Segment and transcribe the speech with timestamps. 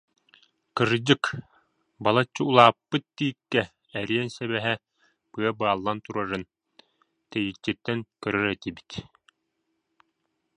[0.75, 1.23] Кырдьык,
[2.03, 3.61] балачча улааппыт тииккэ
[3.99, 4.73] эриэн сэбэһэ
[5.31, 6.43] быа бааллан турарын
[7.31, 8.91] тэйиччиттэн көрөр этибит